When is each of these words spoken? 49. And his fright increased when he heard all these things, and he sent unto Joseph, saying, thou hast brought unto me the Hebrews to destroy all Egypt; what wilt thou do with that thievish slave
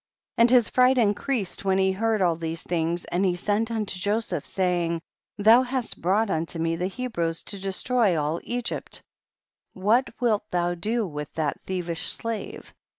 49. 0.37 0.43
And 0.43 0.49
his 0.51 0.67
fright 0.69 0.97
increased 0.97 1.63
when 1.63 1.77
he 1.77 1.91
heard 1.91 2.23
all 2.23 2.35
these 2.35 2.63
things, 2.63 3.05
and 3.05 3.23
he 3.23 3.35
sent 3.35 3.69
unto 3.69 3.99
Joseph, 3.99 4.47
saying, 4.47 4.99
thou 5.37 5.61
hast 5.61 6.01
brought 6.01 6.31
unto 6.31 6.57
me 6.57 6.75
the 6.75 6.87
Hebrews 6.87 7.43
to 7.43 7.59
destroy 7.59 8.19
all 8.19 8.41
Egypt; 8.43 9.03
what 9.73 10.09
wilt 10.19 10.49
thou 10.49 10.73
do 10.73 11.05
with 11.05 11.31
that 11.33 11.61
thievish 11.61 12.09
slave 12.09 12.73